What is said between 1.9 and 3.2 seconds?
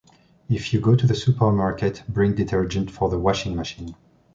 bring detergent for the